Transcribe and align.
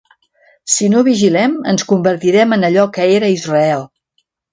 Si 0.75 0.87
no 0.93 1.01
vigilem, 1.07 1.53
ens 1.73 1.85
convertirem 1.91 2.57
en 2.57 2.65
allò 2.71 2.87
que 2.97 3.05
era 3.19 3.31
Israel. 3.35 3.85